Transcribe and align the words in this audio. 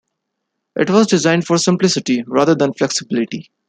It 0.77 0.89
was 0.89 1.05
designed 1.05 1.45
for 1.45 1.59
simplicity 1.59 2.23
rather 2.25 2.55
than 2.55 2.73
flexibility. 2.73 3.51